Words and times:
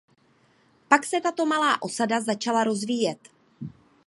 Pak 0.93 1.05
se 1.09 1.21
tato 1.27 1.45
malá 1.45 1.79
osada 1.81 2.21
začala 2.21 2.63
rozvíjet. 2.63 3.27